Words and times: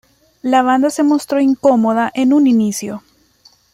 La 0.41 0.63
banda 0.63 0.89
se 0.89 1.03
mostró 1.03 1.39
incomoda 1.39 2.11
en 2.15 2.33
un 2.33 2.47
inicio. 2.47 3.03